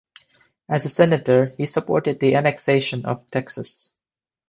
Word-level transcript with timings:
As 0.67 0.83
a 0.85 0.89
Senator, 0.89 1.53
he 1.59 1.67
supported 1.67 2.19
the 2.19 2.33
annexation 2.33 3.05
of 3.05 3.27
Texas. 3.27 3.93